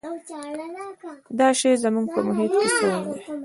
[1.39, 3.19] دا شی زموږ په محیط کې سوړ دی.